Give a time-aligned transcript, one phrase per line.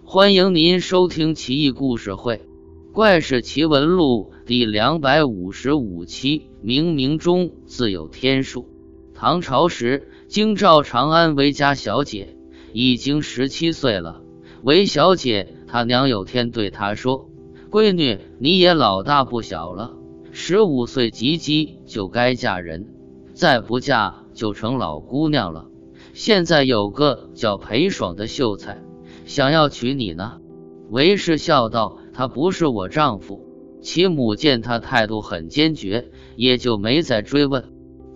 [0.00, 2.36] 欢迎您收听《奇异故事会·
[2.92, 6.48] 怪事奇闻录》第两百五十五期。
[6.64, 8.68] 冥冥中自有天数。
[9.14, 12.36] 唐朝时，京兆长安韦家小姐
[12.72, 14.22] 已经十七岁了。
[14.62, 17.28] 韦小姐她娘有天对她说
[17.70, 19.96] ：“闺女，你也老大不小了，
[20.30, 22.86] 十五岁及笄就该嫁人，
[23.34, 25.66] 再不嫁就成老姑娘了。
[26.12, 28.82] 现在有个叫裴爽的秀才。”
[29.32, 30.42] 想要娶你呢，
[30.90, 33.46] 韦氏笑道：“他不是我丈夫。”
[33.80, 37.64] 其母见他态度很坚决，也就没再追问。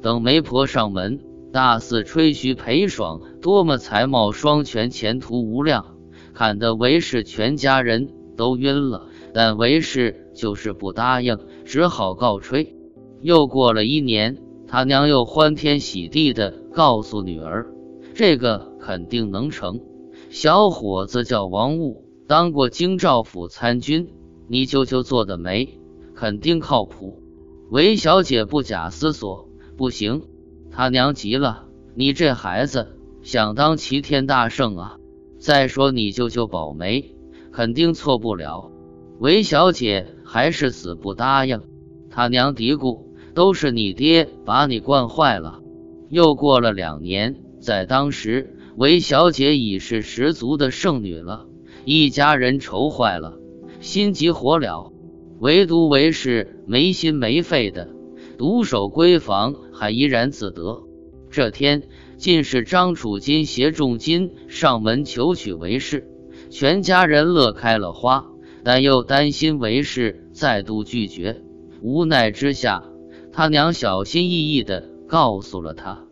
[0.03, 1.21] 等媒婆上门，
[1.55, 5.97] 大肆吹嘘裴爽多么才貌双全，前途无量，
[6.35, 9.07] 看得韦氏全家人都晕了。
[9.33, 12.77] 但韦氏就是不答应，只好告吹。
[13.23, 14.37] 又过了一年，
[14.69, 17.73] 他娘又欢天喜地的告诉女儿
[18.15, 19.81] ：“这个肯定能成。”
[20.29, 24.13] 小伙子叫王悟，当过京兆府参军。
[24.49, 25.79] 你舅舅做的媒，
[26.15, 27.23] 肯定靠谱。
[27.71, 30.23] 韦小姐不假思索，不行。
[30.71, 34.99] 他娘急了，你这孩子想当齐天大圣啊？
[35.39, 37.15] 再说你舅舅保媒，
[37.53, 38.71] 肯定错不了。
[39.19, 41.63] 韦小姐还是死不答应。
[42.11, 43.03] 他娘嘀咕，
[43.35, 45.61] 都是你爹把你惯坏了。
[46.09, 48.56] 又过了两年，在当时。
[48.77, 51.47] 韦小姐已是十足的剩女了，
[51.87, 53.39] 一家人愁坏了，
[53.81, 54.93] 心急火燎。
[55.39, 57.89] 唯独韦氏没心没肺的
[58.37, 60.83] 独守闺房，还怡然自得。
[61.31, 61.85] 这天，
[62.19, 66.07] 进士张楚金携重金上门求娶韦氏，
[66.51, 68.27] 全家人乐开了花，
[68.63, 71.41] 但又担心韦氏再度拒绝。
[71.81, 72.85] 无奈之下，
[73.33, 76.05] 他娘小心翼翼地告诉了他，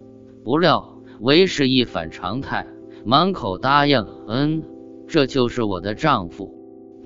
[0.43, 0.94] 不料。
[1.25, 2.67] 为氏一反常态，
[3.07, 4.63] 满口答应：“嗯，
[5.09, 6.55] 这就是我的丈夫。”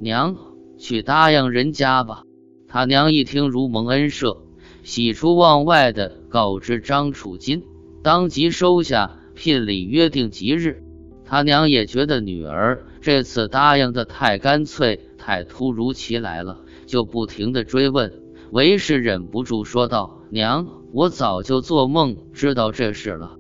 [0.02, 0.36] 娘，
[0.76, 2.24] 去答应人家吧。
[2.66, 4.38] 他娘一听如蒙恩赦，
[4.82, 7.62] 喜出望外的告知张楚金，
[8.02, 10.82] 当即收下聘礼，约定吉日。
[11.24, 18.12] 他娘也觉得女儿这次答应的太干脆，太突如其来了，就不停的追问。
[18.50, 23.36] 为氏忍不住说道：“娘，我早就做梦知道这事了。”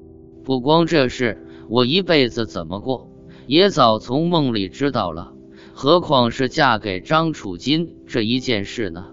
[0.48, 3.10] 不光这事，我一辈子怎么过，
[3.46, 5.34] 也早从梦里知道了。
[5.74, 9.08] 何况是嫁给张楚金这一件事呢？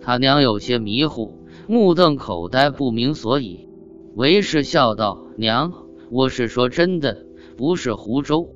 [0.00, 3.68] 他娘有些迷糊，目瞪口呆，不明所以。
[4.16, 5.72] 为氏笑道：“娘，
[6.10, 7.24] 我是说真的，
[7.56, 8.48] 不是胡诌。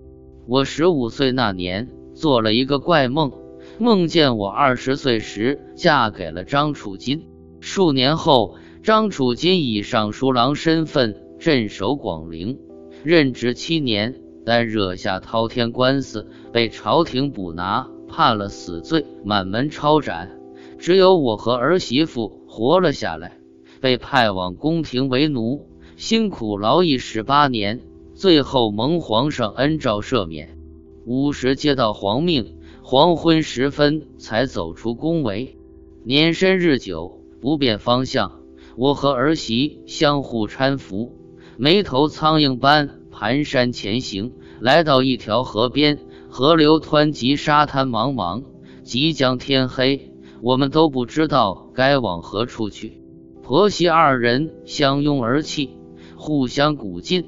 [0.49, 3.31] 我十五岁那年做了一个怪梦，
[3.79, 7.29] 梦见我二十岁时嫁给了张楚金。
[7.61, 11.15] 数年后，张楚金以尚书郎身份。”
[11.45, 12.59] 镇守广陵，
[13.03, 14.15] 任职七年，
[14.47, 20.41] 但惹下滔天官司，被朝廷捕拿，判了死罪，满门抄斩。
[20.79, 23.37] 只有我和儿媳妇活了下来，
[23.83, 25.67] 被派往宫廷为奴，
[25.97, 27.83] 辛苦劳役十八年，
[28.15, 30.57] 最后蒙皇上恩诏赦免。
[31.05, 35.59] 午时接到皇命，黄昏时分才走出宫闱。
[36.05, 38.41] 年深日久，不辨方向，
[38.79, 41.13] 我和儿媳相互搀扶。
[41.57, 48.43] 眉头苍蝇般蹒跚前行，来到一条河边，河流湍急，沙滩茫茫，
[48.83, 53.01] 即将天黑，我们都不知道该往何处去。
[53.43, 55.77] 婆媳二人相拥而泣，
[56.17, 57.25] 互相鼓劲，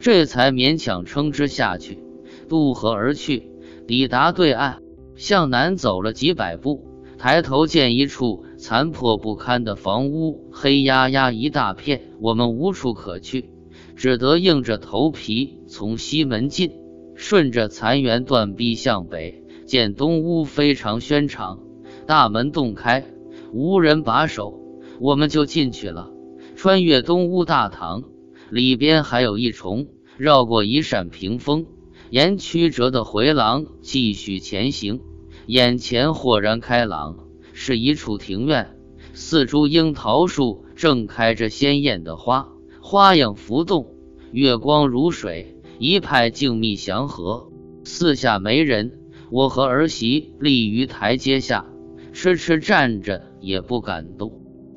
[0.00, 2.00] 这才勉强撑之下去，
[2.48, 3.52] 渡河而去。
[3.86, 4.82] 抵达对岸，
[5.14, 6.84] 向南走了几百步，
[7.16, 13.50] 抬头见一处残破不堪的房屋，黑压压一大片，我们无处可去。
[13.98, 16.70] 只得硬着头皮从西门进，
[17.16, 21.58] 顺着残垣断壁向北，见东屋非常轩敞，
[22.06, 23.04] 大门洞开，
[23.52, 24.60] 无人把守，
[25.00, 26.12] 我们就进去了。
[26.54, 28.04] 穿越东屋大堂，
[28.50, 31.66] 里边还有一重，绕过一扇屏风，
[32.08, 35.00] 沿曲折的回廊继续前行，
[35.46, 37.16] 眼前豁然开朗，
[37.52, 38.76] 是一处庭院，
[39.12, 42.50] 四株樱桃树正开着鲜艳的花。
[42.90, 43.86] 花影浮动，
[44.32, 47.50] 月光如水，一派静谧祥和。
[47.84, 48.98] 四下没人，
[49.30, 51.66] 我和儿媳立于台阶下，
[52.14, 54.32] 痴痴站着，也不敢动。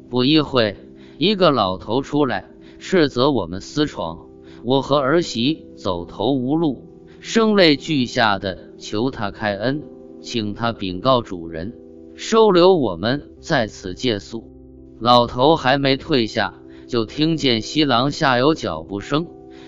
[0.10, 0.76] 不一会，
[1.20, 4.28] 一个老头出来，斥责我们私闯。
[4.66, 6.84] 我和儿媳走投无路，
[7.22, 9.84] 声泪俱下的求他开恩，
[10.20, 11.74] 请他禀告主人，
[12.16, 14.52] 收留我们在此借宿。
[15.00, 16.61] 老头还没退下。
[16.92, 19.26] 就听见西廊下有脚步声，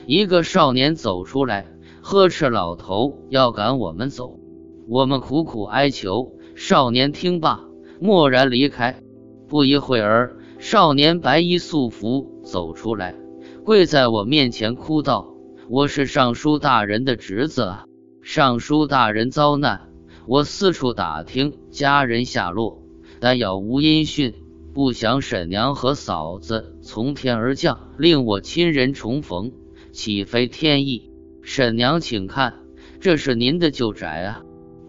[0.08, 1.66] 一个少年走出来，
[2.02, 4.42] 呵斥老头要赶我们走。
[4.90, 7.62] 我们苦苦哀求，少年听罢，
[8.02, 9.00] 默然离开。
[9.48, 13.16] 不一会儿，少年白衣素服走出来，
[13.64, 15.34] 跪在我面前哭道
[15.72, 17.86] ：“我是尚书大人的侄子啊！
[18.22, 19.94] 尚书大人遭难，
[20.28, 22.84] 我四处打听家人下落，
[23.22, 24.34] 但杳无音讯。
[24.74, 29.52] 不想婶娘和嫂子从天而降，令我亲人重逢，
[29.92, 31.12] 岂非天意？
[31.44, 32.56] 婶娘，请看，
[33.00, 34.42] 这是您的旧宅啊！”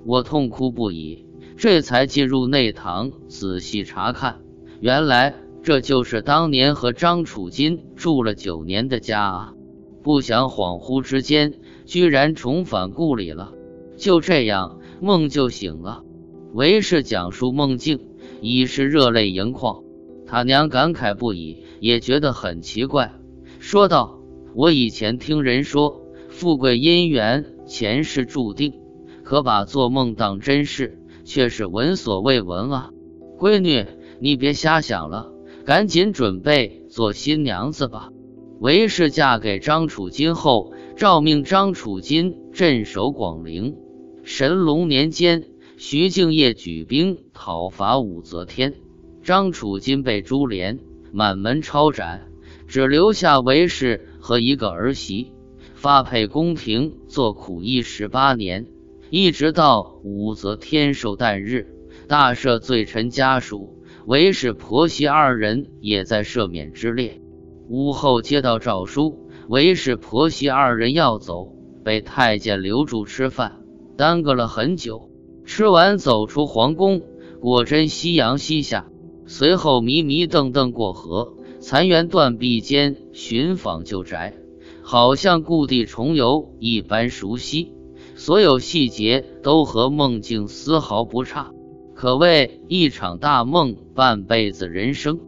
[0.07, 1.27] 我痛哭不已，
[1.57, 4.41] 这才进入内堂仔细查看。
[4.81, 9.55] 原来这就是当年和张楚金住了九年的家啊！
[10.03, 13.53] 不想恍惚之间，居然重返故里了。
[13.97, 16.03] 就这样，梦就醒了。
[16.53, 18.09] 为是讲述梦境，
[18.45, 19.83] 已是热泪盈眶。
[20.27, 23.13] 他娘感慨不已，也觉得很奇怪，
[23.59, 24.21] 说道
[24.55, 28.75] ：“我以前听人说，富贵姻缘前世注定。”
[29.25, 32.91] 可把做梦当真事，却是闻所未闻啊！
[33.39, 33.87] 闺女，
[34.21, 35.33] 你别瞎想了，
[35.65, 38.11] 赶紧准备做新娘子吧。
[38.61, 43.77] 韦氏嫁给张楚金后，诏命张楚金镇守广陵。
[44.25, 45.45] 神龙年间，
[45.79, 48.75] 徐敬业举兵讨伐武则天，
[49.23, 50.79] 张楚金被株连，
[51.13, 52.29] 满门抄斩，
[52.69, 55.33] 只留下韦氏和一个儿媳，
[55.75, 58.67] 发配宫廷做苦役十八年。
[59.11, 61.67] 一直到武则天寿诞日，
[62.09, 67.21] 大赦罪臣家属，韦氏婆媳二人也在赦免之列。
[67.69, 71.53] 屋后接到诏书，韦氏婆媳二人要走，
[71.85, 73.61] 被太监留住吃饭，
[73.97, 75.11] 耽搁了很久。
[75.45, 77.03] 吃完走出皇宫，
[77.45, 78.87] 果真夕阳西下。
[79.27, 84.33] 随后迷迷瞪瞪过河，残垣断壁间寻访旧宅，
[84.83, 87.75] 好像故地重游一般熟悉。
[88.17, 91.53] 所有细节都和梦境丝毫不差，
[91.95, 95.21] 可谓一场大梦，半辈子人生。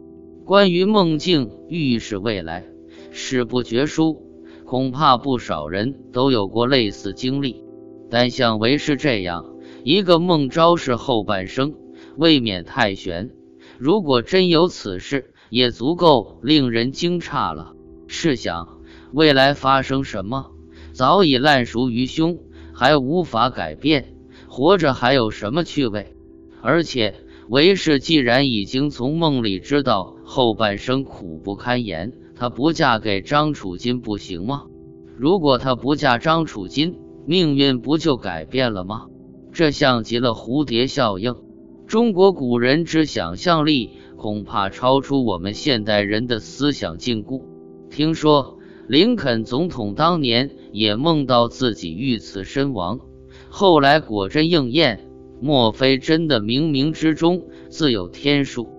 [0.43, 2.65] 关于梦境预示未来，
[3.11, 4.23] 史不绝书，
[4.65, 7.63] 恐怕不少人都有过类似经历。
[8.09, 9.45] 但像为师这样
[9.83, 11.75] 一个梦昭示后半生，
[12.17, 13.31] 未免太悬。
[13.77, 17.73] 如果真有此事，也足够令人惊诧了。
[18.07, 18.79] 试想，
[19.13, 20.51] 未来发生什么，
[20.93, 22.39] 早已烂熟于胸。
[22.73, 24.13] 还无法改变，
[24.47, 26.15] 活着还有什么趣味？
[26.61, 27.15] 而且
[27.49, 34.65] 韦氏既然已经从梦里知道后半生苦不堪言，她不嫁给张楚金不行吗？
[35.17, 39.07] 如果她不嫁张楚金，命运不就改变了吗？
[39.51, 41.35] 这像极了蝴蝶效应。
[41.87, 47.41] 中国古人之想象力恐怕超出我们现代人的思想禁锢。
[47.89, 48.53] 听说。
[48.89, 53.01] 林肯总统当年也梦到自己遇刺身亡，
[53.49, 55.09] 后来果真应验。
[55.41, 58.69] 莫非真的冥冥之中自有天数？